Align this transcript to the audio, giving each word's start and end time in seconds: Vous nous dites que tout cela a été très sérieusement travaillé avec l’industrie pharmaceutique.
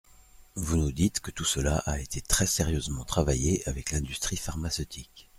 Vous 0.55 0.77
nous 0.77 0.91
dites 0.91 1.19
que 1.19 1.29
tout 1.29 1.45
cela 1.45 1.77
a 1.85 1.99
été 1.99 2.21
très 2.21 2.47
sérieusement 2.47 3.05
travaillé 3.05 3.61
avec 3.69 3.91
l’industrie 3.91 4.35
pharmaceutique. 4.35 5.29